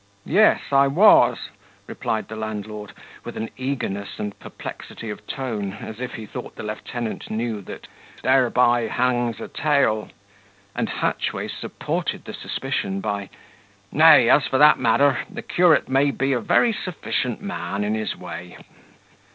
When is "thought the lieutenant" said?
6.25-7.29